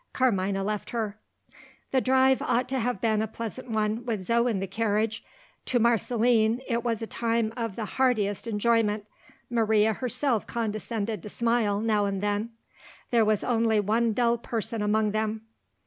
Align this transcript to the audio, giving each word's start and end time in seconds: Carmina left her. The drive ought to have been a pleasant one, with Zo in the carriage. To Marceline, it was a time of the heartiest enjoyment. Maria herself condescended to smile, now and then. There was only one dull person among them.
Carmina 0.13 0.63
left 0.63 0.89
her. 0.89 1.19
The 1.91 2.01
drive 2.01 2.41
ought 2.41 2.67
to 2.69 2.79
have 2.79 2.99
been 3.01 3.21
a 3.21 3.27
pleasant 3.27 3.69
one, 3.69 4.03
with 4.03 4.23
Zo 4.23 4.47
in 4.47 4.59
the 4.59 4.65
carriage. 4.65 5.23
To 5.65 5.77
Marceline, 5.79 6.59
it 6.67 6.83
was 6.83 7.03
a 7.03 7.05
time 7.05 7.53
of 7.55 7.75
the 7.75 7.85
heartiest 7.85 8.47
enjoyment. 8.47 9.05
Maria 9.47 9.93
herself 9.93 10.47
condescended 10.47 11.21
to 11.21 11.29
smile, 11.29 11.79
now 11.81 12.05
and 12.05 12.19
then. 12.19 12.49
There 13.11 13.23
was 13.23 13.43
only 13.43 13.79
one 13.79 14.13
dull 14.13 14.39
person 14.39 14.81
among 14.81 15.11
them. 15.11 15.43